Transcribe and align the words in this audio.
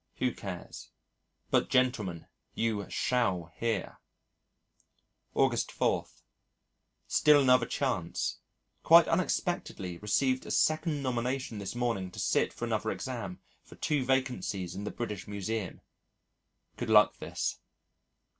Who 0.15 0.33
cares? 0.33 0.89
"But, 1.51 1.69
gentlemen, 1.69 2.25
you 2.55 2.87
shall 2.89 3.51
hear." 3.57 3.99
August 5.35 5.71
4. 5.71 6.07
Still 7.07 7.39
another 7.39 7.67
chance 7.67 8.39
quite 8.81 9.07
unexpectedly 9.07 9.99
received 9.99 10.47
a 10.47 10.49
second 10.49 11.03
nomination 11.03 11.59
this 11.59 11.75
morning 11.75 12.09
to 12.13 12.19
sit 12.19 12.51
for 12.51 12.65
another 12.65 12.89
exam, 12.89 13.41
for 13.61 13.75
two 13.75 14.03
vacancies 14.03 14.73
in 14.73 14.85
the 14.85 14.89
British 14.89 15.27
Museum. 15.27 15.81
Good 16.77 16.89
luck 16.89 17.17
this. 17.19 17.59